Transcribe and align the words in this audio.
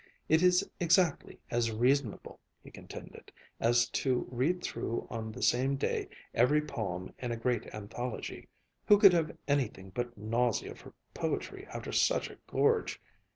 "It 0.27 0.41
is 0.41 0.67
exactly 0.79 1.39
as 1.51 1.71
reasonable," 1.71 2.39
he 2.63 2.71
contended, 2.71 3.31
"as 3.59 3.87
to 3.89 4.25
read 4.31 4.63
through 4.63 5.05
on 5.11 5.31
the 5.31 5.43
same 5.43 5.75
day 5.75 6.09
every 6.33 6.59
poem 6.59 7.13
in 7.19 7.31
a 7.31 7.37
great 7.37 7.67
anthology. 7.67 8.47
Who 8.87 8.97
could 8.97 9.13
have 9.13 9.37
anything 9.47 9.91
but 9.91 10.17
nausea 10.17 10.73
for 10.73 10.95
poetry 11.13 11.67
after 11.67 11.91
such 11.91 12.31
a 12.31 12.37
gorge? 12.47 12.99